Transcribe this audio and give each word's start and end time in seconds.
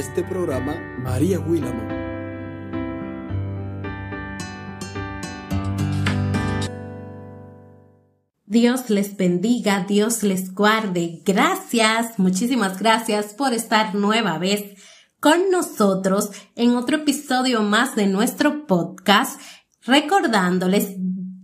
este 0.00 0.24
programa, 0.24 0.74
María 0.98 1.38
Willamo. 1.38 1.86
Dios 8.46 8.88
les 8.88 9.16
bendiga, 9.18 9.84
Dios 9.86 10.22
les 10.22 10.54
guarde. 10.54 11.20
Gracias, 11.26 12.18
muchísimas 12.18 12.78
gracias 12.78 13.34
por 13.34 13.52
estar 13.52 13.94
nueva 13.94 14.38
vez 14.38 14.74
con 15.20 15.50
nosotros 15.50 16.30
en 16.56 16.76
otro 16.76 16.96
episodio 16.96 17.62
más 17.62 17.94
de 17.94 18.06
nuestro 18.06 18.66
podcast, 18.66 19.38
recordándoles 19.82 20.96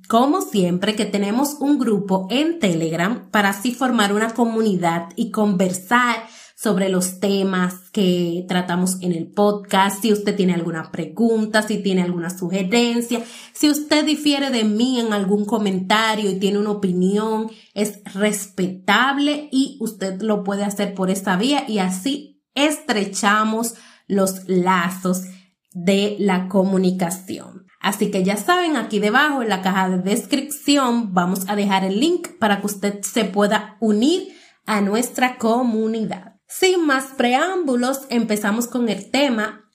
como 0.09 0.40
siempre 0.40 0.96
que 0.96 1.04
tenemos 1.04 1.56
un 1.60 1.78
grupo 1.78 2.26
en 2.30 2.59
Telegram 2.59 3.28
para 3.30 3.50
así 3.50 3.74
formar 3.74 4.14
una 4.14 4.30
comunidad 4.30 5.10
y 5.14 5.30
conversar 5.30 6.26
sobre 6.56 6.88
los 6.88 7.20
temas 7.20 7.91
que 7.92 8.46
tratamos 8.48 8.96
en 9.02 9.12
el 9.12 9.27
podcast, 9.27 10.01
si 10.01 10.10
usted 10.10 10.34
tiene 10.34 10.55
alguna 10.55 10.91
pregunta, 10.91 11.60
si 11.60 11.82
tiene 11.82 12.02
alguna 12.02 12.30
sugerencia, 12.30 13.23
si 13.52 13.69
usted 13.69 14.06
difiere 14.06 14.51
de 14.51 14.65
mí 14.65 14.98
en 14.98 15.12
algún 15.12 15.45
comentario 15.45 16.30
y 16.30 16.38
tiene 16.38 16.59
una 16.59 16.70
opinión, 16.70 17.51
es 17.74 18.01
respetable 18.15 19.51
y 19.52 19.77
usted 19.80 20.23
lo 20.23 20.45
puede 20.45 20.65
hacer 20.65 20.95
por 20.95 21.10
esta 21.10 21.37
vía 21.37 21.65
y 21.68 21.79
así 21.79 22.43
estrechamos 22.54 23.74
los 24.09 24.48
lazos 24.48 25.24
de 25.73 26.16
la 26.18 26.48
comunicación. 26.48 27.66
Así 27.80 28.10
que 28.10 28.24
ya 28.24 28.38
saben, 28.38 28.76
aquí 28.76 28.98
debajo 28.98 29.43
en 29.43 29.51
la 29.51 29.60
caja 29.60 29.91
de 29.91 29.98
descripción 29.98 31.13
vamos 31.13 31.48
a 31.48 31.54
dejar 31.54 31.85
el 31.85 32.01
link 32.01 32.29
para 32.41 32.60
que 32.60 32.66
usted 32.66 33.02
se 33.02 33.26
pueda 33.26 33.76
unir 33.80 34.29
a 34.65 34.80
nuestra 34.80 35.37
comunidad. 35.37 36.35
Sin 36.48 36.86
más 36.86 37.12
preámbulos, 37.16 38.02
empezamos 38.08 38.66
con 38.66 38.88
el 38.88 39.10
tema 39.10 39.70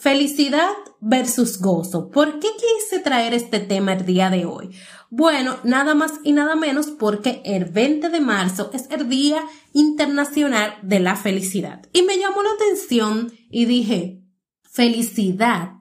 felicidad 0.00 0.70
versus 1.00 1.60
gozo. 1.60 2.10
¿Por 2.10 2.40
qué 2.40 2.48
quise 2.56 3.00
traer 3.00 3.34
este 3.34 3.60
tema 3.60 3.92
el 3.92 4.06
día 4.06 4.30
de 4.30 4.46
hoy? 4.46 4.70
Bueno, 5.10 5.58
nada 5.62 5.94
más 5.94 6.12
y 6.22 6.32
nada 6.32 6.54
menos 6.54 6.86
porque 6.86 7.42
el 7.44 7.66
20 7.66 8.08
de 8.08 8.20
marzo 8.20 8.70
es 8.72 8.88
el 8.90 9.08
Día 9.08 9.44
Internacional 9.72 10.78
de 10.82 11.00
la 11.00 11.16
Felicidad. 11.16 11.82
Y 11.92 12.02
me 12.02 12.16
llamó 12.16 12.42
la 12.42 12.52
atención 12.52 13.32
y 13.50 13.66
dije, 13.66 14.22
felicidad 14.62 15.80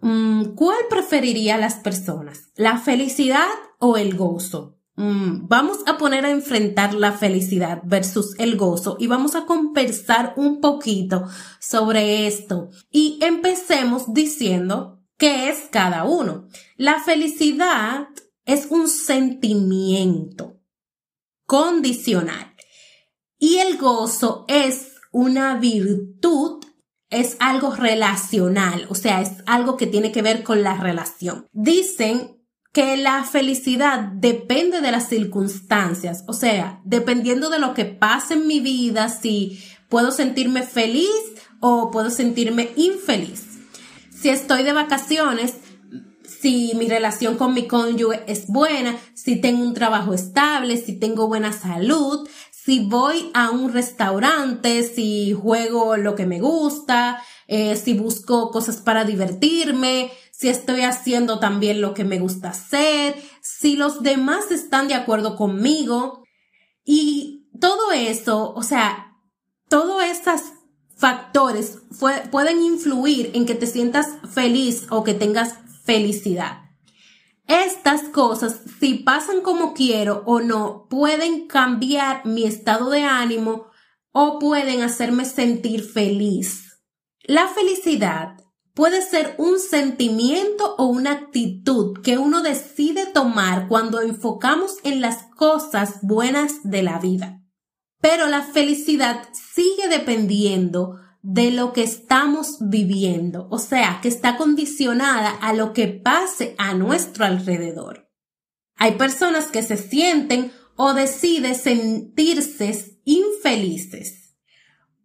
Mm, 0.00 0.54
¿Cuál 0.54 0.78
preferiría 0.88 1.58
las 1.58 1.76
personas? 1.76 2.50
¿La 2.56 2.78
felicidad 2.78 3.48
o 3.78 3.96
el 3.96 4.16
gozo? 4.16 4.77
Mm, 4.98 5.46
vamos 5.46 5.78
a 5.86 5.96
poner 5.96 6.26
a 6.26 6.32
enfrentar 6.32 6.92
la 6.92 7.12
felicidad 7.12 7.82
versus 7.84 8.34
el 8.40 8.56
gozo 8.56 8.96
y 8.98 9.06
vamos 9.06 9.36
a 9.36 9.46
conversar 9.46 10.34
un 10.36 10.60
poquito 10.60 11.24
sobre 11.60 12.26
esto. 12.26 12.70
Y 12.90 13.16
empecemos 13.22 14.12
diciendo 14.12 15.00
qué 15.16 15.50
es 15.50 15.68
cada 15.70 16.02
uno. 16.02 16.48
La 16.76 17.00
felicidad 17.00 18.08
es 18.44 18.66
un 18.70 18.88
sentimiento 18.88 20.58
condicional 21.46 22.56
y 23.38 23.58
el 23.58 23.78
gozo 23.78 24.46
es 24.48 24.94
una 25.12 25.58
virtud 25.58 26.64
es 27.10 27.36
algo 27.40 27.74
relacional, 27.74 28.86
o 28.90 28.94
sea, 28.94 29.22
es 29.22 29.42
algo 29.46 29.76
que 29.76 29.86
tiene 29.86 30.12
que 30.12 30.22
ver 30.22 30.42
con 30.42 30.62
la 30.62 30.76
relación. 30.76 31.46
Dicen 31.52 32.37
que 32.72 32.96
la 32.96 33.24
felicidad 33.24 34.00
depende 34.00 34.80
de 34.80 34.92
las 34.92 35.08
circunstancias, 35.08 36.24
o 36.26 36.32
sea, 36.32 36.80
dependiendo 36.84 37.50
de 37.50 37.58
lo 37.58 37.74
que 37.74 37.84
pase 37.84 38.34
en 38.34 38.46
mi 38.46 38.60
vida, 38.60 39.08
si 39.08 39.62
puedo 39.88 40.10
sentirme 40.10 40.62
feliz 40.62 41.08
o 41.60 41.90
puedo 41.90 42.10
sentirme 42.10 42.70
infeliz. 42.76 43.44
Si 44.10 44.28
estoy 44.28 44.64
de 44.64 44.72
vacaciones, 44.72 45.54
si 46.40 46.72
mi 46.76 46.88
relación 46.88 47.36
con 47.36 47.54
mi 47.54 47.66
cónyuge 47.66 48.22
es 48.26 48.46
buena, 48.46 48.96
si 49.14 49.40
tengo 49.40 49.62
un 49.62 49.74
trabajo 49.74 50.14
estable, 50.14 50.76
si 50.76 50.98
tengo 50.98 51.26
buena 51.26 51.52
salud, 51.52 52.28
si 52.52 52.80
voy 52.80 53.30
a 53.34 53.50
un 53.50 53.72
restaurante, 53.72 54.82
si 54.82 55.32
juego 55.32 55.96
lo 55.96 56.14
que 56.14 56.26
me 56.26 56.38
gusta, 56.38 57.22
eh, 57.46 57.76
si 57.76 57.94
busco 57.94 58.50
cosas 58.50 58.76
para 58.76 59.04
divertirme, 59.04 60.10
si 60.38 60.48
estoy 60.48 60.82
haciendo 60.82 61.40
también 61.40 61.80
lo 61.80 61.94
que 61.94 62.04
me 62.04 62.20
gusta 62.20 62.50
hacer, 62.50 63.20
si 63.42 63.74
los 63.74 64.04
demás 64.04 64.52
están 64.52 64.86
de 64.86 64.94
acuerdo 64.94 65.34
conmigo. 65.34 66.22
Y 66.84 67.48
todo 67.58 67.90
eso, 67.90 68.54
o 68.54 68.62
sea, 68.62 69.16
todos 69.68 70.00
estos 70.04 70.42
factores 70.96 71.78
pueden 72.30 72.62
influir 72.62 73.32
en 73.34 73.46
que 73.46 73.56
te 73.56 73.66
sientas 73.66 74.06
feliz 74.32 74.86
o 74.90 75.02
que 75.02 75.12
tengas 75.12 75.54
felicidad. 75.82 76.58
Estas 77.48 78.02
cosas, 78.02 78.60
si 78.78 78.94
pasan 78.94 79.40
como 79.40 79.74
quiero 79.74 80.22
o 80.24 80.38
no, 80.38 80.86
pueden 80.88 81.48
cambiar 81.48 82.24
mi 82.24 82.44
estado 82.44 82.90
de 82.90 83.02
ánimo 83.02 83.66
o 84.12 84.38
pueden 84.38 84.82
hacerme 84.82 85.24
sentir 85.24 85.82
feliz. 85.82 86.78
La 87.24 87.48
felicidad 87.48 88.36
puede 88.78 89.02
ser 89.02 89.34
un 89.38 89.58
sentimiento 89.58 90.76
o 90.76 90.84
una 90.84 91.10
actitud 91.10 92.00
que 92.00 92.16
uno 92.16 92.42
decide 92.42 93.06
tomar 93.06 93.66
cuando 93.66 94.00
enfocamos 94.00 94.76
en 94.84 95.00
las 95.00 95.24
cosas 95.34 95.98
buenas 96.02 96.60
de 96.62 96.84
la 96.84 97.00
vida. 97.00 97.42
Pero 98.00 98.28
la 98.28 98.42
felicidad 98.42 99.28
sigue 99.32 99.88
dependiendo 99.88 101.00
de 101.22 101.50
lo 101.50 101.72
que 101.72 101.82
estamos 101.82 102.58
viviendo, 102.60 103.48
o 103.50 103.58
sea, 103.58 103.98
que 104.00 104.06
está 104.06 104.36
condicionada 104.36 105.30
a 105.30 105.54
lo 105.54 105.72
que 105.72 105.88
pase 105.88 106.54
a 106.56 106.74
nuestro 106.74 107.24
alrededor. 107.24 108.08
Hay 108.76 108.92
personas 108.92 109.46
que 109.46 109.64
se 109.64 109.76
sienten 109.76 110.52
o 110.76 110.94
deciden 110.94 111.56
sentirse 111.56 113.00
infelices 113.04 114.36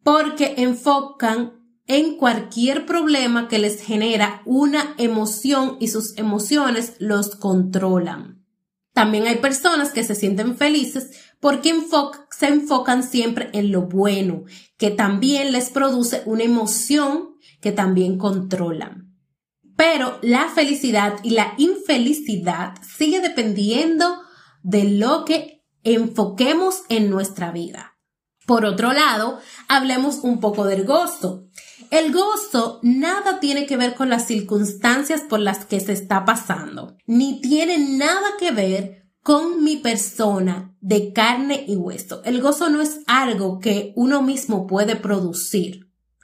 porque 0.03 0.53
enfocan 0.57 1.62
en 1.87 2.17
cualquier 2.17 2.85
problema 2.85 3.47
que 3.47 3.59
les 3.59 3.81
genera 3.81 4.41
una 4.45 4.95
emoción 4.97 5.77
y 5.79 5.89
sus 5.89 6.17
emociones 6.17 6.95
los 6.99 7.35
controlan. 7.35 8.43
También 8.93 9.25
hay 9.25 9.37
personas 9.37 9.91
que 9.91 10.03
se 10.03 10.15
sienten 10.15 10.55
felices 10.55 11.11
porque 11.39 11.73
se 12.31 12.47
enfocan 12.47 13.03
siempre 13.03 13.49
en 13.53 13.71
lo 13.71 13.81
bueno, 13.83 14.43
que 14.77 14.91
también 14.91 15.51
les 15.51 15.71
produce 15.71 16.21
una 16.25 16.43
emoción 16.43 17.35
que 17.59 17.71
también 17.71 18.17
controlan. 18.17 19.13
Pero 19.75 20.19
la 20.21 20.49
felicidad 20.49 21.15
y 21.23 21.31
la 21.31 21.53
infelicidad 21.57 22.75
sigue 22.81 23.19
dependiendo 23.19 24.21
de 24.61 24.83
lo 24.85 25.25
que 25.25 25.63
enfoquemos 25.83 26.83
en 26.89 27.09
nuestra 27.09 27.51
vida. 27.51 27.97
Por 28.45 28.65
otro 28.65 28.93
lado, 28.93 29.39
hablemos 29.67 30.17
un 30.17 30.39
poco 30.39 30.65
del 30.65 30.85
gozo. 30.85 31.47
El 31.93 32.11
gozo 32.11 32.79
nada 32.81 33.39
tiene 33.39 33.67
que 33.67 33.77
ver 33.77 33.93
con 33.93 34.09
las 34.09 34.25
circunstancias 34.25 35.21
por 35.21 35.39
las 35.39 35.65
que 35.65 35.79
se 35.79 35.91
está 35.91 36.25
pasando, 36.25 36.97
ni 37.05 37.39
tiene 37.39 37.77
nada 37.77 38.29
que 38.39 38.49
ver 38.49 39.05
con 39.21 39.63
mi 39.63 39.75
persona 39.75 40.75
de 40.81 41.13
carne 41.13 41.65
y 41.67 41.75
hueso. 41.75 42.23
El 42.25 42.41
gozo 42.41 42.71
no 42.71 42.81
es 42.81 43.01
algo 43.05 43.59
que 43.59 43.93
uno 43.95 44.23
mismo 44.23 44.65
puede 44.65 44.95
producir, 44.95 45.82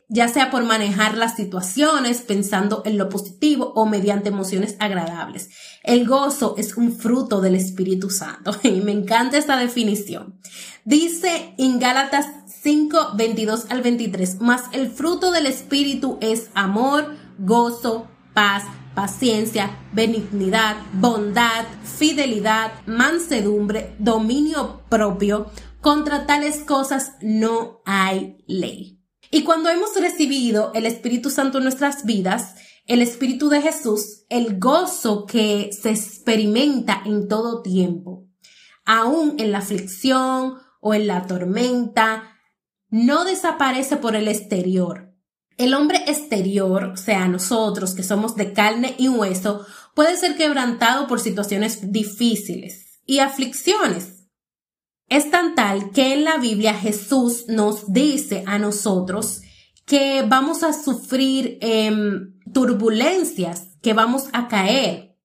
ya 0.09 0.27
sea 0.27 0.49
por 0.49 0.63
manejar 0.63 1.15
las 1.15 1.35
situaciones 1.35 2.21
pensando 2.21 2.81
en 2.83 2.97
lo 2.97 3.09
positivo 3.09 3.71
o 3.75 3.85
mediante 3.85 4.29
emociones 4.29 4.75
agradables. 4.79 5.49
El 5.83 6.07
gozo 6.07 6.55
es 6.57 6.75
un 6.75 6.91
fruto 6.91 7.41
del 7.41 7.55
Espíritu 7.55 8.09
Santo 8.09 8.55
y 8.63 8.81
me 8.81 8.91
encanta 8.91 9.37
esta 9.37 9.55
definición. 9.55 10.39
Dice 10.83 11.53
en 11.59 11.79
Gálatas 11.79 12.25
5, 12.61 13.11
22 13.15 13.67
al 13.69 13.81
23, 13.81 14.41
más 14.41 14.63
el 14.73 14.89
fruto 14.89 15.31
del 15.31 15.45
Espíritu 15.45 16.17
es 16.21 16.49
amor, 16.55 17.15
gozo, 17.37 18.07
paz, 18.33 18.63
paciencia, 18.95 19.77
benignidad, 19.93 20.75
bondad, 20.93 21.65
fidelidad, 21.83 22.71
mansedumbre, 22.87 23.95
dominio 23.99 24.81
propio. 24.89 25.51
Contra 25.81 26.25
tales 26.25 26.57
cosas 26.65 27.13
no 27.21 27.81
hay 27.85 28.43
ley. 28.47 28.98
Y 29.31 29.43
cuando 29.43 29.69
hemos 29.69 29.95
recibido 29.99 30.71
el 30.73 30.85
Espíritu 30.85 31.29
Santo 31.29 31.59
en 31.59 31.65
nuestras 31.65 32.03
vidas, 32.05 32.55
el 32.87 33.03
Espíritu 33.03 33.49
de 33.49 33.61
Jesús, 33.61 34.25
el 34.29 34.59
gozo 34.59 35.27
que 35.27 35.69
se 35.71 35.91
experimenta 35.91 37.03
en 37.05 37.27
todo 37.27 37.61
tiempo, 37.61 38.27
aún 38.85 39.35
en 39.37 39.51
la 39.51 39.59
aflicción 39.59 40.55
o 40.81 40.93
en 40.95 41.05
la 41.05 41.27
tormenta, 41.27 42.35
no 42.89 43.23
desaparece 43.25 43.97
por 43.97 44.15
el 44.15 44.27
exterior. 44.27 45.13
El 45.57 45.75
hombre 45.75 45.99
exterior, 46.07 46.85
o 46.85 46.97
sea, 46.97 47.27
nosotros 47.27 47.93
que 47.93 48.01
somos 48.01 48.35
de 48.35 48.53
carne 48.53 48.95
y 48.97 49.09
hueso, 49.09 49.65
puede 49.93 50.17
ser 50.17 50.35
quebrantado 50.35 51.05
por 51.05 51.19
situaciones 51.19 51.91
difíciles 51.91 53.01
y 53.05 53.19
aflicciones. 53.19 54.18
Es 55.09 55.31
tan 55.31 55.55
tal 55.55 55.91
que 55.91 56.13
en 56.13 56.23
la 56.23 56.37
Biblia 56.37 56.73
Jesús 56.73 57.45
nos 57.47 57.91
dice 57.91 58.43
a 58.45 58.59
nosotros 58.59 59.41
que 59.85 60.23
vamos 60.27 60.61
a 60.61 60.71
sufrir 60.71 61.57
em, 61.61 62.39
turbulencias, 62.53 63.75
que 63.81 63.93
vamos 63.93 64.25
a 64.33 64.47
caer. 64.47 65.17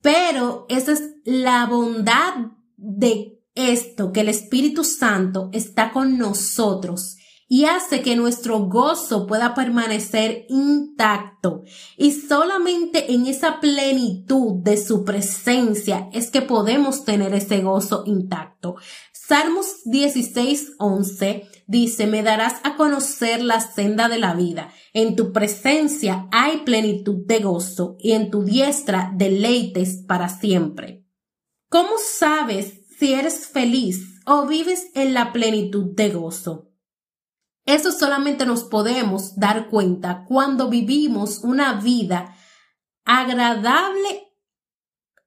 Pero 0.00 0.64
esa 0.70 0.92
es 0.92 1.02
la 1.24 1.66
bondad 1.66 2.34
de 2.76 3.38
esto, 3.54 4.12
que 4.12 4.20
el 4.20 4.30
Espíritu 4.30 4.82
Santo 4.82 5.50
está 5.52 5.92
con 5.92 6.16
nosotros 6.16 7.16
y 7.52 7.66
hace 7.66 8.00
que 8.00 8.16
nuestro 8.16 8.60
gozo 8.60 9.26
pueda 9.26 9.52
permanecer 9.52 10.46
intacto. 10.48 11.64
Y 11.98 12.12
solamente 12.12 13.12
en 13.12 13.26
esa 13.26 13.60
plenitud 13.60 14.62
de 14.62 14.78
su 14.78 15.04
presencia 15.04 16.08
es 16.14 16.30
que 16.30 16.40
podemos 16.40 17.04
tener 17.04 17.34
ese 17.34 17.60
gozo 17.60 18.04
intacto. 18.06 18.76
Salmos 19.12 19.82
16, 19.84 20.76
11 20.78 21.46
dice, 21.66 22.06
me 22.06 22.22
darás 22.22 22.54
a 22.64 22.74
conocer 22.76 23.42
la 23.42 23.60
senda 23.60 24.08
de 24.08 24.18
la 24.18 24.32
vida. 24.32 24.72
En 24.94 25.14
tu 25.14 25.30
presencia 25.30 26.28
hay 26.32 26.60
plenitud 26.64 27.26
de 27.26 27.40
gozo 27.40 27.98
y 28.00 28.12
en 28.12 28.30
tu 28.30 28.44
diestra 28.44 29.12
deleites 29.14 30.02
para 30.08 30.30
siempre. 30.30 31.04
¿Cómo 31.68 31.90
sabes 32.02 32.80
si 32.98 33.12
eres 33.12 33.46
feliz 33.46 34.22
o 34.24 34.46
vives 34.46 34.86
en 34.94 35.12
la 35.12 35.34
plenitud 35.34 35.94
de 35.94 36.08
gozo? 36.08 36.71
Eso 37.64 37.92
solamente 37.92 38.44
nos 38.44 38.64
podemos 38.64 39.36
dar 39.36 39.68
cuenta 39.68 40.24
cuando 40.26 40.68
vivimos 40.68 41.38
una 41.44 41.74
vida 41.74 42.36
agradable 43.04 44.28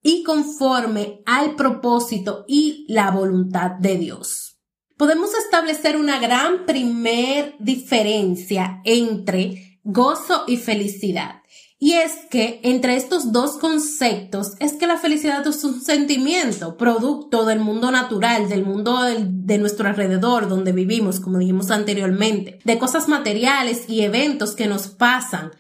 y 0.02 0.24
conforme 0.24 1.24
al 1.26 1.56
propósito 1.56 2.46
y 2.48 2.86
la 2.90 3.12
voluntad 3.12 3.72
de 3.72 3.98
Dios. 3.98 4.60
Podemos 4.98 5.34
establecer 5.34 5.98
una 5.98 6.20
gran 6.20 6.66
primer 6.66 7.56
diferencia 7.60 8.82
entre 8.86 9.80
gozo 9.84 10.44
y 10.48 10.58
felicidad. 10.58 11.42
Y 11.78 11.94
es 11.94 12.14
que 12.32 12.62
entre 12.64 12.96
estos 12.96 13.34
dos 13.34 13.58
conceptos 13.58 14.54
es 14.60 14.74
que 14.74 14.88
la 14.88 14.98
felicidad 14.98 15.46
es 15.46 15.64
un 15.64 15.82
sentimiento, 15.82 16.78
producto 16.78 17.46
del 17.46 17.60
mundo 17.60 17.92
natural, 17.92 18.48
del 18.48 18.66
mundo 18.66 19.02
de 19.04 19.58
nuestro 19.58 19.88
alrededor, 19.88 20.48
donde 20.48 20.72
vivimos, 20.72 21.20
como 21.20 21.38
dijimos 21.38 21.72
anteriormente, 21.72 22.60
de 22.64 22.80
cosas 22.80 23.10
materiales 23.10 23.90
y 23.90 24.02
eventos 24.02 24.56
que 24.56 24.68
nos 24.68 24.88
pasan. 24.88 25.52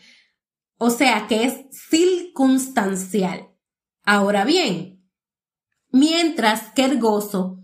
O 0.77 0.89
sea, 0.89 1.27
que 1.27 1.43
es 1.43 1.53
circunstancial. 1.89 3.49
Ahora 4.03 4.45
bien, 4.45 5.03
mientras 5.91 6.71
que 6.73 6.85
el 6.85 6.99
gozo 6.99 7.59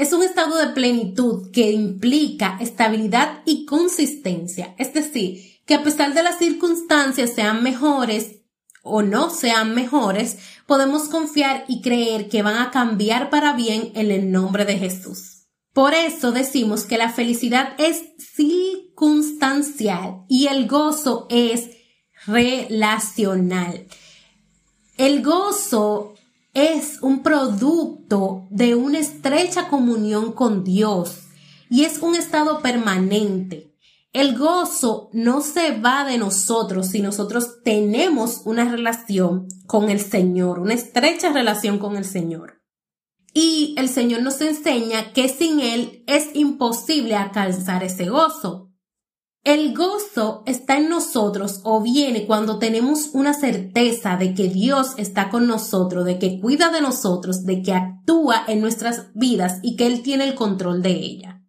es 0.00 0.12
un 0.14 0.22
estado 0.22 0.56
de 0.56 0.68
plenitud 0.68 1.50
que 1.50 1.70
implica 1.72 2.56
estabilidad 2.58 3.42
y 3.44 3.66
consistencia, 3.66 4.74
es 4.78 4.94
decir, 4.94 5.60
que 5.66 5.74
a 5.74 5.82
pesar 5.82 6.14
de 6.14 6.22
las 6.22 6.38
circunstancias 6.38 7.34
sean 7.34 7.62
mejores 7.62 8.36
o 8.82 9.02
no 9.02 9.28
sean 9.28 9.74
mejores, 9.74 10.38
podemos 10.66 11.10
confiar 11.10 11.66
y 11.68 11.82
creer 11.82 12.30
que 12.30 12.40
van 12.40 12.56
a 12.56 12.70
cambiar 12.70 13.28
para 13.28 13.52
bien 13.52 13.92
en 13.94 14.10
el 14.10 14.32
nombre 14.32 14.64
de 14.64 14.78
Jesús. 14.78 15.48
Por 15.74 15.92
eso 15.92 16.32
decimos 16.32 16.86
que 16.86 16.96
la 16.96 17.10
felicidad 17.10 17.74
es 17.76 18.02
circunstancial 18.34 20.24
y 20.30 20.46
el 20.46 20.66
gozo 20.66 21.26
es 21.28 21.68
relacional. 22.24 23.86
El 24.96 25.22
gozo 25.22 26.14
es 26.54 27.00
un 27.02 27.22
producto 27.22 28.46
de 28.50 28.74
una 28.74 28.98
estrecha 28.98 29.68
comunión 29.68 30.32
con 30.32 30.64
Dios 30.64 31.18
y 31.68 31.84
es 31.84 31.98
un 31.98 32.14
estado 32.14 32.60
permanente. 32.60 33.70
El 34.12 34.36
gozo 34.36 35.08
no 35.12 35.40
se 35.40 35.78
va 35.78 36.04
de 36.04 36.18
nosotros 36.18 36.88
si 36.88 37.00
nosotros 37.00 37.62
tenemos 37.62 38.42
una 38.44 38.68
relación 38.68 39.46
con 39.66 39.88
el 39.88 40.00
Señor, 40.00 40.58
una 40.58 40.74
estrecha 40.74 41.32
relación 41.32 41.78
con 41.78 41.96
el 41.96 42.04
Señor. 42.04 42.60
Y 43.32 43.76
el 43.78 43.88
Señor 43.88 44.22
nos 44.22 44.40
enseña 44.40 45.12
que 45.12 45.28
sin 45.28 45.60
Él 45.60 46.02
es 46.08 46.34
imposible 46.34 47.14
alcanzar 47.14 47.84
ese 47.84 48.06
gozo. 48.06 48.69
El 49.42 49.74
gozo 49.74 50.42
está 50.46 50.76
en 50.76 50.90
nosotros 50.90 51.60
o 51.64 51.80
viene 51.80 52.26
cuando 52.26 52.58
tenemos 52.58 53.10
una 53.14 53.32
certeza 53.32 54.16
de 54.16 54.34
que 54.34 54.48
Dios 54.48 54.92
está 54.98 55.30
con 55.30 55.46
nosotros, 55.46 56.04
de 56.04 56.18
que 56.18 56.38
cuida 56.40 56.70
de 56.70 56.82
nosotros, 56.82 57.46
de 57.46 57.62
que 57.62 57.72
actúa 57.72 58.44
en 58.46 58.60
nuestras 58.60 59.06
vidas 59.14 59.58
y 59.62 59.76
que 59.76 59.86
Él 59.86 60.02
tiene 60.02 60.24
el 60.24 60.34
control 60.34 60.82
de 60.82 60.90
ella. 60.90 61.42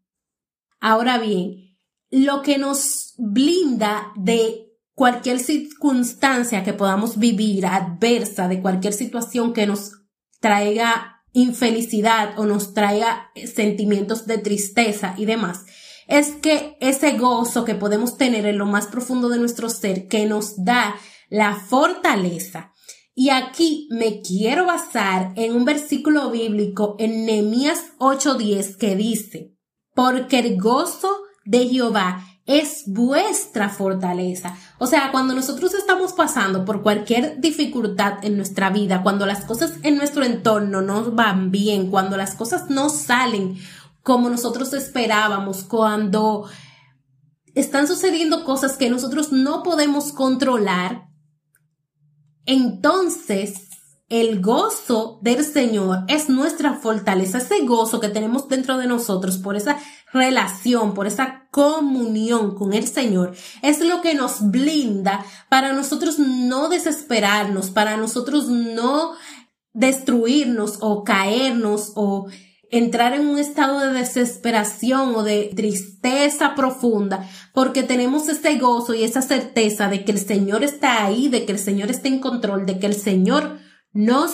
Ahora 0.79 1.17
bien, 1.17 1.77
lo 2.09 2.41
que 2.41 2.57
nos 2.57 3.13
blinda 3.17 4.13
de 4.15 4.69
cualquier 4.94 5.39
circunstancia 5.39 6.63
que 6.63 6.73
podamos 6.73 7.17
vivir 7.17 7.65
adversa, 7.65 8.47
de 8.47 8.61
cualquier 8.61 8.94
situación 8.94 9.51
que 9.51 9.67
nos 9.67 9.91
traiga 10.39 11.23
infelicidad 11.33 12.37
o 12.39 12.45
nos 12.45 12.73
traiga 12.73 13.31
sentimientos 13.53 14.27
de 14.27 14.37
tristeza 14.37 15.13
y 15.17 15.25
demás, 15.25 15.65
es 16.11 16.33
que 16.33 16.75
ese 16.81 17.17
gozo 17.17 17.63
que 17.63 17.73
podemos 17.73 18.17
tener 18.17 18.45
en 18.45 18.57
lo 18.57 18.65
más 18.65 18.87
profundo 18.87 19.29
de 19.29 19.39
nuestro 19.39 19.69
ser, 19.69 20.09
que 20.09 20.25
nos 20.25 20.61
da 20.63 20.95
la 21.29 21.55
fortaleza. 21.55 22.73
Y 23.15 23.29
aquí 23.29 23.87
me 23.91 24.21
quiero 24.21 24.65
basar 24.65 25.31
en 25.37 25.55
un 25.55 25.63
versículo 25.63 26.29
bíblico 26.29 26.97
en 26.99 27.25
Nehemías 27.25 27.93
8:10 27.97 28.75
que 28.77 28.97
dice, 28.97 29.55
porque 29.95 30.39
el 30.39 30.59
gozo 30.59 31.15
de 31.45 31.69
Jehová 31.69 32.25
es 32.45 32.83
vuestra 32.87 33.69
fortaleza. 33.69 34.57
O 34.79 34.87
sea, 34.87 35.11
cuando 35.11 35.33
nosotros 35.33 35.73
estamos 35.73 36.11
pasando 36.11 36.65
por 36.65 36.81
cualquier 36.81 37.39
dificultad 37.39 38.15
en 38.23 38.35
nuestra 38.35 38.69
vida, 38.69 39.01
cuando 39.01 39.25
las 39.25 39.45
cosas 39.45 39.75
en 39.83 39.95
nuestro 39.95 40.25
entorno 40.25 40.81
no 40.81 41.11
van 41.11 41.51
bien, 41.51 41.89
cuando 41.89 42.17
las 42.17 42.35
cosas 42.35 42.69
no 42.69 42.89
salen 42.89 43.57
como 44.03 44.29
nosotros 44.29 44.73
esperábamos, 44.73 45.63
cuando 45.63 46.49
están 47.53 47.87
sucediendo 47.87 48.43
cosas 48.43 48.77
que 48.77 48.89
nosotros 48.89 49.31
no 49.31 49.63
podemos 49.63 50.11
controlar, 50.11 51.07
entonces 52.45 53.69
el 54.09 54.41
gozo 54.41 55.19
del 55.21 55.45
Señor 55.45 55.99
es 56.09 56.27
nuestra 56.27 56.73
fortaleza, 56.73 57.37
ese 57.37 57.61
gozo 57.65 58.01
que 58.01 58.09
tenemos 58.09 58.49
dentro 58.49 58.77
de 58.77 58.85
nosotros 58.85 59.37
por 59.37 59.55
esa 59.55 59.77
relación, 60.11 60.93
por 60.93 61.07
esa 61.07 61.47
comunión 61.49 62.55
con 62.55 62.73
el 62.73 62.87
Señor, 62.87 63.33
es 63.61 63.79
lo 63.79 64.01
que 64.01 64.13
nos 64.13 64.51
blinda 64.51 65.23
para 65.49 65.71
nosotros 65.71 66.19
no 66.19 66.67
desesperarnos, 66.67 67.69
para 67.69 67.95
nosotros 67.95 68.47
no 68.47 69.13
destruirnos 69.73 70.79
o 70.81 71.05
caernos 71.05 71.93
o 71.95 72.27
entrar 72.71 73.13
en 73.13 73.28
un 73.28 73.37
estado 73.37 73.80
de 73.80 73.94
desesperación 73.94 75.13
o 75.16 75.23
de 75.23 75.51
tristeza 75.56 76.56
profunda, 76.56 77.30
porque 77.54 77.83
tenemos 77.83 78.28
ese 78.30 78.57
gozo 78.57 78.94
y 78.94 79.04
esa 79.04 79.21
certeza 79.21 79.90
de 79.90 80.06
que 80.06 80.13
el 80.13 80.19
Señor 80.19 80.63
está 80.63 81.06
ahí, 81.06 81.28
de 81.28 81.45
que 81.45 81.51
el 81.51 81.59
Señor 81.59 81.92
está 81.92 82.07
en 82.07 82.19
control, 82.19 82.66
de 82.66 82.80
que 82.80 82.87
el 82.87 82.95
Señor 82.95 83.59
nos 83.92 84.31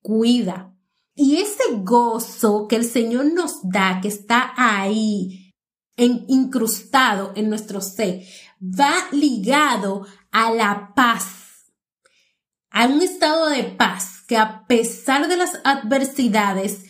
cuida. 0.00 0.74
Y 1.14 1.36
ese 1.36 1.64
gozo 1.82 2.66
que 2.66 2.76
el 2.76 2.84
Señor 2.84 3.26
nos 3.34 3.60
da, 3.62 4.00
que 4.00 4.08
está 4.08 4.54
ahí, 4.56 5.52
incrustado 5.96 7.32
en 7.36 7.50
nuestro 7.50 7.82
ser, 7.82 8.22
va 8.62 8.94
ligado 9.12 10.06
a 10.32 10.50
la 10.50 10.92
paz, 10.96 11.70
a 12.70 12.86
un 12.86 13.02
estado 13.02 13.50
de 13.50 13.64
paz 13.64 14.22
que 14.26 14.38
a 14.38 14.64
pesar 14.66 15.28
de 15.28 15.36
las 15.36 15.60
adversidades, 15.64 16.84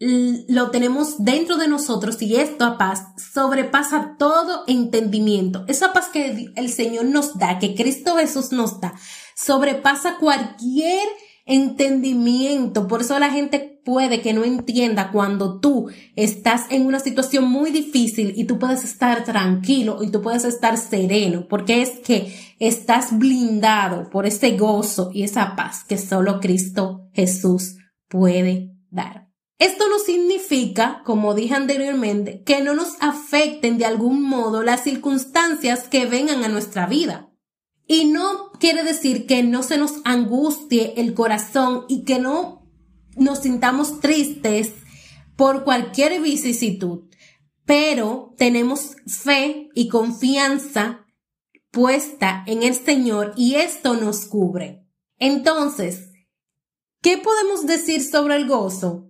lo 0.00 0.70
tenemos 0.70 1.22
dentro 1.22 1.58
de 1.58 1.68
nosotros 1.68 2.22
y 2.22 2.36
esta 2.36 2.78
paz 2.78 3.08
sobrepasa 3.32 4.16
todo 4.18 4.64
entendimiento. 4.66 5.64
Esa 5.68 5.92
paz 5.92 6.08
que 6.08 6.52
el 6.56 6.70
Señor 6.70 7.04
nos 7.04 7.38
da, 7.38 7.58
que 7.58 7.74
Cristo 7.74 8.16
Jesús 8.16 8.50
nos 8.50 8.80
da, 8.80 8.94
sobrepasa 9.36 10.16
cualquier 10.16 11.06
entendimiento. 11.44 12.88
Por 12.88 13.02
eso 13.02 13.18
la 13.18 13.30
gente 13.30 13.78
puede 13.84 14.22
que 14.22 14.32
no 14.32 14.44
entienda 14.44 15.10
cuando 15.10 15.60
tú 15.60 15.90
estás 16.16 16.64
en 16.70 16.86
una 16.86 17.00
situación 17.00 17.44
muy 17.44 17.70
difícil 17.70 18.32
y 18.36 18.44
tú 18.44 18.58
puedes 18.58 18.84
estar 18.84 19.24
tranquilo 19.24 20.02
y 20.02 20.10
tú 20.10 20.22
puedes 20.22 20.44
estar 20.44 20.78
sereno, 20.78 21.46
porque 21.46 21.82
es 21.82 21.98
que 21.98 22.34
estás 22.58 23.18
blindado 23.18 24.08
por 24.08 24.24
ese 24.24 24.56
gozo 24.56 25.10
y 25.12 25.24
esa 25.24 25.56
paz 25.56 25.84
que 25.84 25.98
solo 25.98 26.40
Cristo 26.40 27.08
Jesús 27.12 27.76
puede 28.08 28.70
dar. 28.90 29.29
Esto 29.60 29.88
no 29.90 29.98
significa, 29.98 31.02
como 31.04 31.34
dije 31.34 31.54
anteriormente, 31.54 32.42
que 32.44 32.62
no 32.62 32.74
nos 32.74 32.96
afecten 32.98 33.76
de 33.76 33.84
algún 33.84 34.22
modo 34.22 34.62
las 34.62 34.82
circunstancias 34.82 35.86
que 35.86 36.06
vengan 36.06 36.42
a 36.44 36.48
nuestra 36.48 36.86
vida. 36.86 37.30
Y 37.86 38.06
no 38.06 38.52
quiere 38.58 38.82
decir 38.84 39.26
que 39.26 39.42
no 39.42 39.62
se 39.62 39.76
nos 39.76 40.00
angustie 40.04 40.94
el 40.96 41.12
corazón 41.12 41.84
y 41.88 42.04
que 42.04 42.18
no 42.18 42.70
nos 43.16 43.40
sintamos 43.40 44.00
tristes 44.00 44.72
por 45.36 45.62
cualquier 45.62 46.22
vicisitud, 46.22 47.10
pero 47.66 48.34
tenemos 48.38 48.96
fe 49.06 49.68
y 49.74 49.88
confianza 49.88 51.04
puesta 51.70 52.44
en 52.46 52.62
el 52.62 52.74
Señor 52.74 53.34
y 53.36 53.56
esto 53.56 53.92
nos 53.94 54.24
cubre. 54.24 54.86
Entonces, 55.18 56.12
¿qué 57.02 57.18
podemos 57.18 57.66
decir 57.66 58.02
sobre 58.02 58.36
el 58.36 58.48
gozo? 58.48 59.09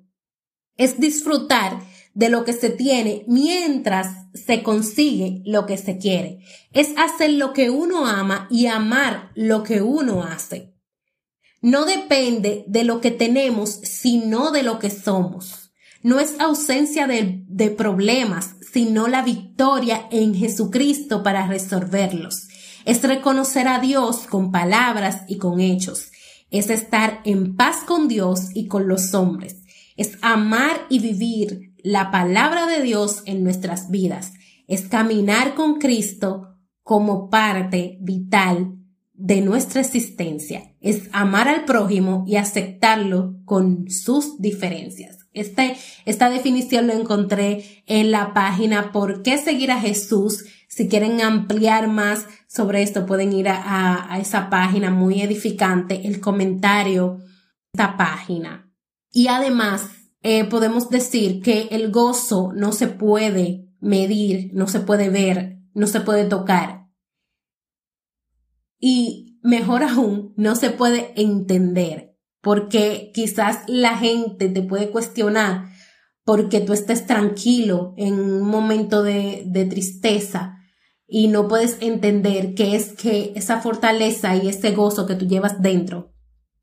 Es 0.80 0.98
disfrutar 0.98 1.78
de 2.14 2.30
lo 2.30 2.46
que 2.46 2.54
se 2.54 2.70
tiene 2.70 3.26
mientras 3.28 4.28
se 4.32 4.62
consigue 4.62 5.42
lo 5.44 5.66
que 5.66 5.76
se 5.76 5.98
quiere. 5.98 6.38
Es 6.72 6.94
hacer 6.96 7.32
lo 7.32 7.52
que 7.52 7.68
uno 7.68 8.06
ama 8.06 8.48
y 8.50 8.64
amar 8.64 9.30
lo 9.34 9.62
que 9.62 9.82
uno 9.82 10.22
hace. 10.22 10.72
No 11.60 11.84
depende 11.84 12.64
de 12.66 12.84
lo 12.84 13.02
que 13.02 13.10
tenemos, 13.10 13.68
sino 13.82 14.52
de 14.52 14.62
lo 14.62 14.78
que 14.78 14.88
somos. 14.88 15.70
No 16.02 16.18
es 16.18 16.40
ausencia 16.40 17.06
de, 17.06 17.44
de 17.46 17.68
problemas, 17.68 18.54
sino 18.72 19.06
la 19.06 19.20
victoria 19.20 20.08
en 20.10 20.34
Jesucristo 20.34 21.22
para 21.22 21.46
resolverlos. 21.46 22.48
Es 22.86 23.02
reconocer 23.02 23.68
a 23.68 23.80
Dios 23.80 24.20
con 24.30 24.50
palabras 24.50 25.24
y 25.28 25.36
con 25.36 25.60
hechos. 25.60 26.10
Es 26.50 26.70
estar 26.70 27.20
en 27.26 27.54
paz 27.54 27.84
con 27.86 28.08
Dios 28.08 28.48
y 28.54 28.66
con 28.66 28.88
los 28.88 29.12
hombres. 29.12 29.59
Es 30.00 30.16
amar 30.22 30.86
y 30.88 30.98
vivir 30.98 31.74
la 31.84 32.10
palabra 32.10 32.66
de 32.66 32.80
Dios 32.80 33.22
en 33.26 33.44
nuestras 33.44 33.90
vidas. 33.90 34.32
Es 34.66 34.88
caminar 34.88 35.54
con 35.54 35.78
Cristo 35.78 36.56
como 36.82 37.28
parte 37.28 37.98
vital 38.00 38.78
de 39.12 39.42
nuestra 39.42 39.82
existencia. 39.82 40.74
Es 40.80 41.10
amar 41.12 41.48
al 41.48 41.66
prójimo 41.66 42.24
y 42.26 42.36
aceptarlo 42.36 43.34
con 43.44 43.90
sus 43.90 44.40
diferencias. 44.40 45.18
Este, 45.34 45.76
esta 46.06 46.30
definición 46.30 46.86
lo 46.86 46.94
encontré 46.94 47.84
en 47.84 48.10
la 48.10 48.32
página 48.32 48.92
¿Por 48.92 49.20
qué 49.20 49.36
seguir 49.36 49.70
a 49.70 49.82
Jesús? 49.82 50.46
Si 50.66 50.88
quieren 50.88 51.20
ampliar 51.20 51.88
más 51.88 52.24
sobre 52.48 52.82
esto, 52.82 53.04
pueden 53.04 53.34
ir 53.34 53.50
a, 53.50 54.10
a 54.10 54.18
esa 54.18 54.48
página 54.48 54.90
muy 54.90 55.20
edificante, 55.20 56.06
el 56.06 56.22
comentario 56.22 57.18
de 57.18 57.24
esta 57.74 57.98
página. 57.98 58.69
Y 59.12 59.28
además, 59.28 59.82
eh, 60.22 60.44
podemos 60.44 60.90
decir 60.90 61.42
que 61.42 61.68
el 61.70 61.90
gozo 61.90 62.52
no 62.54 62.72
se 62.72 62.86
puede 62.88 63.66
medir, 63.80 64.50
no 64.52 64.68
se 64.68 64.80
puede 64.80 65.08
ver, 65.08 65.58
no 65.74 65.86
se 65.86 66.00
puede 66.00 66.26
tocar. 66.26 66.86
Y 68.78 69.38
mejor 69.42 69.82
aún, 69.84 70.34
no 70.36 70.54
se 70.56 70.70
puede 70.70 71.12
entender, 71.20 72.16
porque 72.40 73.10
quizás 73.14 73.60
la 73.66 73.96
gente 73.96 74.48
te 74.48 74.62
puede 74.62 74.90
cuestionar 74.90 75.70
porque 76.22 76.60
tú 76.60 76.74
estés 76.74 77.06
tranquilo 77.06 77.94
en 77.96 78.20
un 78.20 78.42
momento 78.42 79.02
de, 79.02 79.42
de 79.46 79.64
tristeza 79.64 80.58
y 81.08 81.26
no 81.26 81.48
puedes 81.48 81.78
entender 81.80 82.54
que 82.54 82.76
es 82.76 82.92
que 82.92 83.32
esa 83.34 83.60
fortaleza 83.60 84.36
y 84.36 84.48
ese 84.48 84.70
gozo 84.72 85.06
que 85.06 85.16
tú 85.16 85.26
llevas 85.26 85.60
dentro 85.60 86.12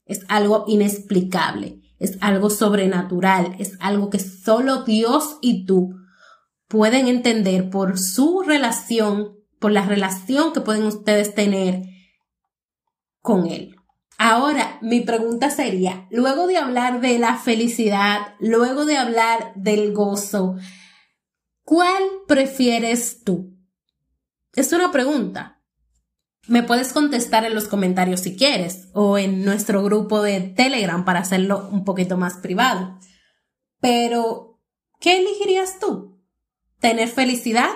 es 0.06 0.22
algo 0.30 0.64
inexplicable 0.68 1.82
es 2.00 2.18
algo 2.22 2.50
sobrenatural, 2.50 3.56
es 3.60 3.78
algo 3.80 4.10
que 4.10 4.20
solo 4.20 4.84
Dios 4.84 5.38
y 5.42 5.66
tú 5.66 5.96
pueden 6.68 7.08
entender 7.08 7.70
por 7.70 7.98
su 7.98 8.44
relación, 8.44 9.38
por 9.60 9.72
la 9.72 9.86
relación 9.86 10.54
que 10.54 10.62
pueden 10.62 10.84
ustedes 10.84 11.34
tener 11.34 11.84
con 13.22 13.48
Él. 13.48 13.76
Ahora, 14.18 14.80
mi 14.82 15.02
pregunta 15.02 15.50
sería, 15.50 16.08
luego 16.10 16.48
de 16.48 16.58
hablar 16.58 17.02
de 17.02 17.20
la 17.20 17.38
felicidad, 17.38 18.34
luego 18.40 18.86
de 18.86 18.98
hablar 18.98 19.54
del 19.56 19.94
gozo, 19.94 20.56
¿cuál 21.64 22.02
prefieres 22.28 23.24
tú? 23.24 23.56
Es 24.54 24.74
una 24.74 24.92
pregunta. 24.92 25.57
Me 26.48 26.64
puedes 26.64 26.94
contestar 26.94 27.44
en 27.44 27.54
los 27.54 27.68
comentarios 27.68 28.22
si 28.22 28.38
quieres 28.38 28.88
o 28.94 29.18
en 29.18 29.44
nuestro 29.44 29.84
grupo 29.84 30.22
de 30.22 30.40
Telegram 30.40 31.04
para 31.04 31.20
hacerlo 31.20 31.68
un 31.72 31.84
poquito 31.84 32.16
más 32.16 32.36
privado. 32.36 32.98
Pero, 33.82 34.62
¿qué 35.02 35.18
elegirías 35.18 35.80
tú? 35.80 36.22
¿Tener 36.80 37.10
felicidad 37.10 37.70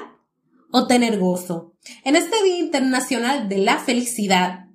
o 0.71 0.87
tener 0.87 1.19
gozo? 1.19 1.75
En 2.05 2.15
este 2.15 2.41
Día 2.43 2.59
Internacional 2.59 3.49
de 3.49 3.57
la 3.57 3.77
Felicidad, 3.77 4.67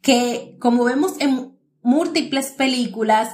que 0.00 0.56
como 0.58 0.84
vemos 0.84 1.20
en 1.20 1.58
múltiples 1.82 2.46
películas, 2.52 3.28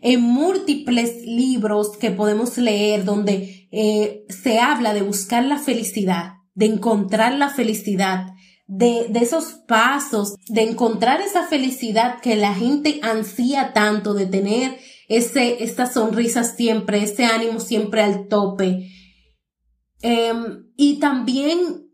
en 0.00 0.20
múltiples 0.20 1.22
libros 1.24 1.96
que 1.96 2.12
podemos 2.12 2.56
leer 2.56 3.04
donde 3.04 3.68
eh, 3.72 4.24
se 4.28 4.60
habla 4.60 4.94
de 4.94 5.02
buscar 5.02 5.44
la 5.44 5.58
felicidad, 5.58 6.34
de 6.54 6.66
encontrar 6.66 7.34
la 7.34 7.48
felicidad, 7.48 8.35
de, 8.66 9.10
esos 9.14 9.54
pasos, 9.66 10.34
de 10.48 10.62
encontrar 10.62 11.20
esa 11.20 11.46
felicidad 11.46 12.20
que 12.20 12.36
la 12.36 12.54
gente 12.54 13.00
ansía 13.02 13.72
tanto, 13.72 14.14
de 14.14 14.26
tener 14.26 14.78
ese, 15.08 15.62
esta 15.62 15.86
sonrisa 15.86 16.42
siempre, 16.44 17.02
ese 17.02 17.24
ánimo 17.24 17.60
siempre 17.60 18.02
al 18.02 18.28
tope. 18.28 18.90
Em, 20.02 20.66
y 20.76 20.98
también 20.98 21.86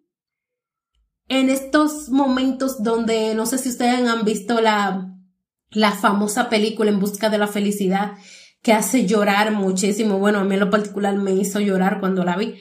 en 1.29 1.51
estos 1.51 2.09
momentos 2.09 2.83
donde, 2.83 3.35
no 3.35 3.47
sé 3.47 3.59
si 3.59 3.69
ustedes 3.69 4.07
han 4.09 4.25
visto 4.25 4.61
la, 4.61 5.15
la 5.71 5.93
famosa 5.93 6.49
película 6.49 6.91
En 6.91 7.01
Busca 7.01 7.31
de 7.31 7.39
la 7.39 7.49
Felicidad, 7.49 8.13
que 8.63 8.73
hace 8.73 9.07
llorar 9.07 9.53
muchísimo. 9.53 10.19
Bueno, 10.19 10.39
a 10.39 10.45
mí 10.45 10.55
en 10.55 10.61
lo 10.61 10.71
particular 10.71 11.17
me 11.17 11.33
hizo 11.33 11.61
llorar 11.61 12.01
cuando 12.01 12.25
la 12.25 12.37
vi 12.37 12.55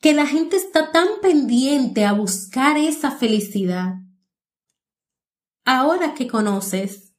que 0.00 0.14
la 0.14 0.26
gente 0.26 0.56
está 0.56 0.92
tan 0.92 1.06
pendiente 1.20 2.06
a 2.06 2.12
buscar 2.12 2.78
esa 2.78 3.10
felicidad. 3.10 3.96
Ahora 5.64 6.14
que 6.14 6.26
conoces 6.26 7.12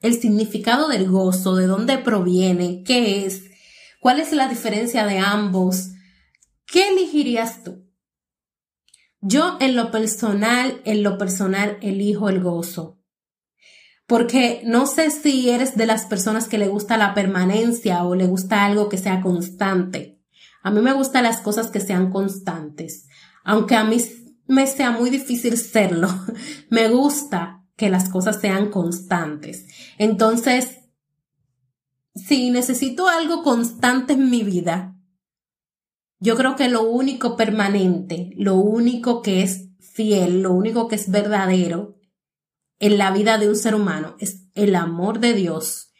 el 0.00 0.20
significado 0.20 0.88
del 0.88 1.10
gozo, 1.10 1.56
de 1.56 1.66
dónde 1.66 1.98
proviene, 1.98 2.82
qué 2.84 3.24
es, 3.24 3.44
cuál 4.00 4.20
es 4.20 4.32
la 4.32 4.48
diferencia 4.48 5.06
de 5.06 5.18
ambos, 5.18 5.88
¿qué 6.66 6.88
elegirías 6.88 7.64
tú? 7.64 7.84
Yo 9.20 9.56
en 9.60 9.74
lo 9.74 9.90
personal, 9.90 10.80
en 10.84 11.02
lo 11.02 11.18
personal 11.18 11.78
elijo 11.82 12.28
el 12.28 12.40
gozo. 12.40 13.00
Porque 14.06 14.62
no 14.64 14.86
sé 14.86 15.10
si 15.10 15.50
eres 15.50 15.76
de 15.76 15.86
las 15.86 16.06
personas 16.06 16.48
que 16.48 16.58
le 16.58 16.68
gusta 16.68 16.96
la 16.96 17.14
permanencia 17.14 18.04
o 18.04 18.14
le 18.14 18.26
gusta 18.26 18.64
algo 18.64 18.88
que 18.88 18.96
sea 18.96 19.20
constante. 19.20 20.17
A 20.62 20.70
mí 20.70 20.80
me 20.80 20.92
gustan 20.92 21.24
las 21.24 21.40
cosas 21.40 21.68
que 21.68 21.80
sean 21.80 22.10
constantes, 22.10 23.06
aunque 23.44 23.74
a 23.74 23.84
mí 23.84 23.98
me 24.46 24.66
sea 24.66 24.90
muy 24.90 25.10
difícil 25.10 25.56
serlo. 25.56 26.08
me 26.70 26.88
gusta 26.88 27.64
que 27.76 27.90
las 27.90 28.08
cosas 28.08 28.40
sean 28.40 28.70
constantes. 28.70 29.66
Entonces, 29.98 30.80
si 32.14 32.50
necesito 32.50 33.08
algo 33.08 33.42
constante 33.42 34.14
en 34.14 34.30
mi 34.30 34.42
vida, 34.42 34.96
yo 36.18 36.36
creo 36.36 36.56
que 36.56 36.68
lo 36.68 36.82
único 36.82 37.36
permanente, 37.36 38.32
lo 38.36 38.56
único 38.56 39.22
que 39.22 39.42
es 39.42 39.68
fiel, 39.78 40.42
lo 40.42 40.52
único 40.52 40.88
que 40.88 40.96
es 40.96 41.10
verdadero 41.10 41.96
en 42.80 42.98
la 42.98 43.12
vida 43.12 43.38
de 43.38 43.48
un 43.48 43.56
ser 43.56 43.74
humano 43.74 44.16
es 44.18 44.48
el 44.54 44.74
amor 44.74 45.20
de 45.20 45.34
Dios 45.34 45.92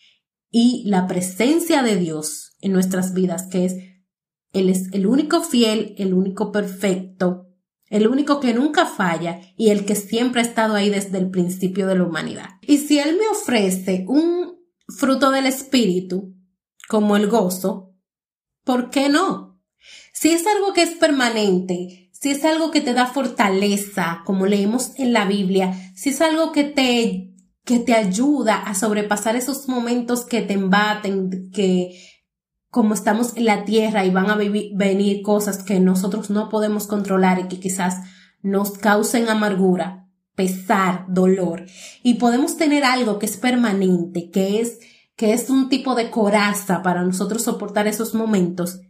y 0.50 0.83
la 0.87 1.07
presencia 1.07 1.83
de 1.83 1.97
Dios 1.97 2.57
en 2.61 2.73
nuestras 2.73 3.15
vidas, 3.15 3.47
que 3.49 3.65
es 3.65 3.77
él 4.52 4.71
es 4.71 4.93
el 4.93 5.07
único 5.07 5.43
fiel, 5.43 5.95
el 5.99 6.14
único 6.14 6.52
perfecto, 6.52 7.49
el 7.90 8.07
único 8.07 8.40
que 8.40 8.55
nunca 8.55 8.87
falla 8.87 9.40
y 9.57 9.71
el 9.71 9.85
que 9.85 9.95
siempre 9.95 10.40
ha 10.40 10.45
estado 10.45 10.75
ahí 10.75 10.90
desde 10.90 11.19
el 11.19 11.31
principio 11.31 11.87
de 11.87 11.97
la 11.97 12.05
humanidad. 12.05 12.50
Y 12.62 12.78
si 12.78 12.99
Él 12.99 13.17
me 13.19 13.28
ofrece 13.28 14.05
un 14.09 14.59
fruto 14.88 15.31
del 15.31 15.47
Espíritu, 15.47 16.35
como 16.88 17.17
el 17.17 17.28
gozo, 17.28 17.95
¿por 18.64 18.90
qué 18.90 19.09
no? 19.09 19.61
Si 20.12 20.31
es 20.31 20.47
algo 20.47 20.73
que 20.73 20.83
es 20.83 20.97
permanente, 20.97 22.11
si 22.12 22.31
es 22.31 22.45
algo 22.45 22.71
que 22.71 22.81
te 22.81 22.95
da 22.95 23.07
fortaleza, 23.07 24.23
como 24.25 24.47
leemos 24.47 24.93
en 24.97 25.12
la 25.12 25.25
Biblia, 25.25 25.73
si 25.95 26.11
es 26.11 26.21
algo 26.21 26.52
que 26.52 26.64
te, 26.64 27.35
que 27.64 27.78
te 27.78 27.95
ayuda 27.95 28.57
a 28.57 28.75
sobrepasar 28.75 29.37
esos 29.37 29.69
momentos 29.69 30.25
que 30.25 30.43
te 30.43 30.55
embaten, 30.55 31.50
que 31.52 31.97
como 32.71 32.95
estamos 32.95 33.37
en 33.37 33.47
la 33.47 33.65
tierra 33.65 34.05
y 34.05 34.11
van 34.11 34.31
a 34.31 34.37
venir 34.37 35.23
cosas 35.23 35.63
que 35.63 35.81
nosotros 35.81 36.31
no 36.31 36.49
podemos 36.49 36.87
controlar 36.87 37.39
y 37.39 37.49
que 37.49 37.61
quizás 37.61 37.97
nos 38.43 38.73
causen 38.73 39.29
amargura, 39.29 40.09
pesar, 40.35 41.07
dolor. 41.09 41.65
Y 42.03 42.15
podemos 42.15 42.57
tener 42.57 42.85
algo 42.85 43.19
que 43.19 43.27
es 43.27 43.37
permanente, 43.37 44.31
que 44.31 44.61
es, 44.61 44.79
que 45.17 45.33
es 45.33 45.51
un 45.51 45.69
tipo 45.69 45.95
de 45.95 46.11
coraza 46.11 46.83
para 46.83 47.03
nosotros 47.03 47.43
soportar 47.43 47.89
esos 47.89 48.15
momentos, 48.15 48.81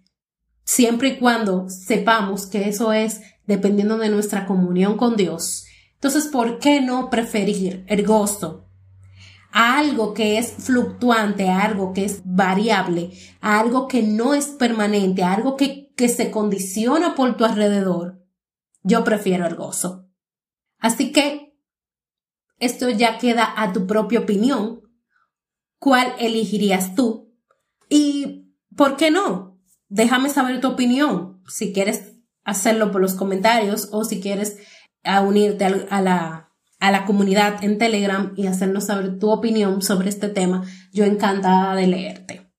siempre 0.65 1.09
y 1.09 1.19
cuando 1.19 1.71
sepamos 1.71 2.47
que 2.47 2.69
eso 2.69 2.93
es 2.93 3.21
dependiendo 3.47 3.97
de 3.97 4.11
nuestra 4.11 4.47
comunión 4.47 4.99
con 4.99 5.17
Dios. 5.17 5.65
Entonces, 5.95 6.27
¿por 6.27 6.59
qué 6.59 6.81
no 6.81 7.11
preferir 7.11 7.85
el 7.89 8.05
gozo 8.05 8.68
a 9.51 9.79
algo 9.79 10.15
que 10.15 10.39
es 10.39 10.53
fluctuante, 10.53 11.49
a 11.49 11.63
algo 11.63 11.93
que 11.93 12.05
es 12.05 12.23
variable, 12.25 13.11
a 13.41 13.59
algo 13.61 13.89
que 13.89 14.03
no 14.03 14.35
es 14.35 14.47
permanente, 14.47 15.23
a 15.23 15.33
algo 15.33 15.57
que, 15.57 15.93
que 15.97 16.09
se 16.09 16.31
condiciona 16.31 17.15
por 17.15 17.37
tu 17.37 17.45
alrededor, 17.45 18.23
yo 18.83 19.05
prefiero 19.05 19.47
el 19.47 19.57
gozo. 19.57 20.09
Así 20.79 21.13
que 21.13 21.57
esto 22.59 22.91
ya 22.91 23.19
queda 23.19 23.53
a 23.57 23.73
tu 23.73 23.87
propia 23.87 24.21
opinión. 24.21 24.83
¿Cuál 25.79 26.13
elegirías 26.19 26.95
tú? 26.95 27.33
Y, 27.89 28.53
¿por 28.77 28.97
qué 28.97 29.11
no? 29.11 29.61
Déjame 29.89 30.29
saber 30.29 30.61
tu 30.61 30.69
opinión. 30.69 31.43
Si 31.47 31.73
quieres 31.73 32.15
hacerlo 32.45 32.91
por 32.91 33.01
los 33.01 33.15
comentarios 33.15 33.89
o 33.93 34.05
si 34.05 34.21
quieres 34.21 34.59
unirte 35.25 35.65
a 35.65 36.03
la 36.03 36.48
a 36.81 36.91
la 36.91 37.05
comunidad 37.05 37.63
en 37.65 37.79
Telegram 37.79 38.33
y 38.37 38.47
hacernos 38.47 38.87
saber 38.87 39.19
tu 39.19 39.31
opinión 39.31 39.83
sobre 39.83 40.09
este 40.09 40.29
tema. 40.29 40.65
Yo 40.93 41.05
encantada 41.05 41.75
de 41.75 41.87
leerte. 41.87 42.53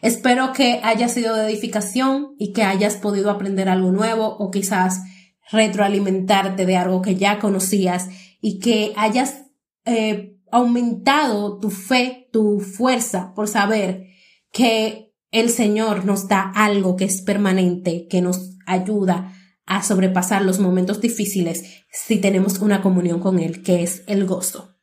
Espero 0.00 0.52
que 0.52 0.80
haya 0.82 1.08
sido 1.08 1.34
de 1.34 1.46
edificación 1.46 2.34
y 2.38 2.52
que 2.52 2.62
hayas 2.62 2.96
podido 2.96 3.30
aprender 3.30 3.68
algo 3.68 3.90
nuevo 3.90 4.36
o 4.38 4.50
quizás 4.50 5.02
retroalimentarte 5.50 6.66
de 6.66 6.76
algo 6.76 7.02
que 7.02 7.16
ya 7.16 7.38
conocías 7.38 8.08
y 8.40 8.58
que 8.58 8.92
hayas 8.96 9.44
eh, 9.86 10.36
aumentado 10.50 11.58
tu 11.58 11.70
fe, 11.70 12.28
tu 12.32 12.60
fuerza 12.60 13.32
por 13.34 13.48
saber 13.48 14.08
que 14.52 15.12
el 15.30 15.50
Señor 15.50 16.04
nos 16.04 16.28
da 16.28 16.52
algo 16.54 16.96
que 16.96 17.06
es 17.06 17.22
permanente, 17.22 18.06
que 18.08 18.22
nos 18.22 18.56
ayuda 18.66 19.32
a 19.66 19.82
sobrepasar 19.82 20.44
los 20.44 20.58
momentos 20.58 21.00
difíciles 21.00 21.84
si 21.90 22.18
tenemos 22.18 22.58
una 22.58 22.82
comunión 22.82 23.20
con 23.20 23.38
Él, 23.38 23.62
que 23.62 23.82
es 23.82 24.02
el 24.06 24.26
gozo. 24.26 24.76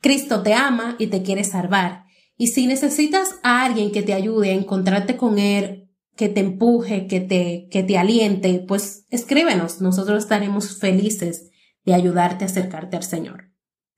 Cristo 0.00 0.42
te 0.42 0.54
ama 0.54 0.96
y 0.98 1.08
te 1.08 1.22
quiere 1.22 1.44
salvar. 1.44 2.04
Y 2.36 2.48
si 2.48 2.66
necesitas 2.66 3.36
a 3.42 3.64
alguien 3.64 3.92
que 3.92 4.02
te 4.02 4.14
ayude 4.14 4.50
a 4.50 4.54
encontrarte 4.54 5.16
con 5.16 5.38
Él, 5.38 5.90
que 6.16 6.28
te 6.28 6.40
empuje, 6.40 7.06
que 7.06 7.20
te, 7.20 7.68
que 7.70 7.82
te 7.82 7.98
aliente, 7.98 8.64
pues 8.66 9.06
escríbenos. 9.10 9.80
Nosotros 9.80 10.22
estaremos 10.22 10.78
felices 10.78 11.50
de 11.84 11.94
ayudarte 11.94 12.44
a 12.44 12.48
acercarte 12.48 12.96
al 12.96 13.04
Señor. 13.04 13.50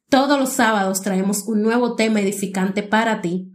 Todos 0.08 0.38
los 0.38 0.50
sábados 0.50 1.02
traemos 1.02 1.44
un 1.44 1.62
nuevo 1.62 1.96
tema 1.96 2.20
edificante 2.20 2.82
para 2.82 3.22
ti 3.22 3.52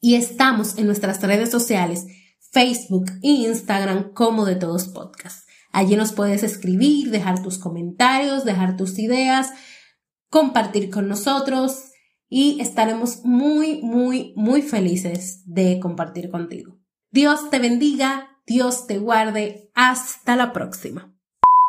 y 0.00 0.14
estamos 0.14 0.78
en 0.78 0.86
nuestras 0.86 1.22
redes 1.22 1.50
sociales, 1.50 2.06
Facebook 2.50 3.06
e 3.22 3.28
Instagram 3.28 4.12
como 4.12 4.46
de 4.46 4.56
todos 4.56 4.88
podcasts. 4.88 5.49
Allí 5.72 5.96
nos 5.96 6.12
puedes 6.12 6.42
escribir, 6.42 7.10
dejar 7.10 7.42
tus 7.42 7.58
comentarios, 7.58 8.44
dejar 8.44 8.76
tus 8.76 8.98
ideas, 8.98 9.50
compartir 10.28 10.90
con 10.90 11.08
nosotros 11.08 11.90
y 12.28 12.60
estaremos 12.60 13.24
muy, 13.24 13.82
muy, 13.82 14.32
muy 14.36 14.62
felices 14.62 15.42
de 15.46 15.80
compartir 15.80 16.30
contigo. 16.30 16.78
Dios 17.10 17.50
te 17.50 17.58
bendiga, 17.58 18.38
Dios 18.46 18.86
te 18.86 18.98
guarde. 18.98 19.70
Hasta 19.74 20.36
la 20.36 20.52
próxima. 20.52 21.14